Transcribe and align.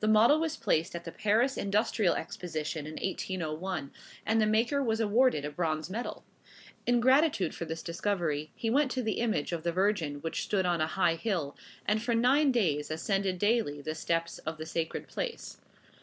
The 0.00 0.08
model 0.08 0.40
was 0.40 0.56
placed 0.56 0.94
at 0.96 1.04
the 1.04 1.12
Paris 1.12 1.58
Industrial 1.58 2.14
Exposition 2.14 2.86
in 2.86 2.94
1801; 2.94 3.90
and 4.24 4.40
the 4.40 4.46
maker 4.46 4.82
was 4.82 4.98
awarded 4.98 5.44
a 5.44 5.50
bronze 5.50 5.90
medal. 5.90 6.24
In 6.86 7.00
gratitude 7.00 7.54
for 7.54 7.66
this 7.66 7.82
discovery 7.82 8.50
he 8.54 8.70
went 8.70 8.90
to 8.92 9.02
the 9.02 9.20
image 9.20 9.52
of 9.52 9.64
the 9.64 9.70
Virgin 9.70 10.22
which 10.22 10.42
stood 10.44 10.64
on 10.64 10.80
a 10.80 10.86
high 10.86 11.16
hill, 11.16 11.54
and 11.84 12.02
for 12.02 12.14
nine 12.14 12.50
days 12.50 12.90
ascended 12.90 13.38
daily 13.38 13.82
the 13.82 13.94
steps 13.94 14.38
of 14.38 14.56
the 14.56 14.64
sacred 14.64 15.06
place. 15.06 15.58